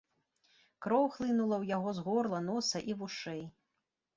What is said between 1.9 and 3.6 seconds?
з горла, носа і вушэй.